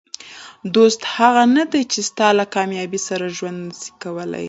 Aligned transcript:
دوست 0.75 1.01
هغه 1.15 1.43
نه 1.55 1.63
دئ، 1.71 1.81
چي 1.91 2.01
ستا 2.09 2.27
له 2.37 2.45
کامیابۍ 2.55 2.99
سره 3.07 3.25
ژوند 3.37 3.59
نسي 3.67 3.89
کولای. 4.03 4.39